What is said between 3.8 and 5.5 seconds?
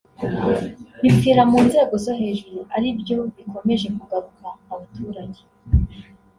kugaruka abaturage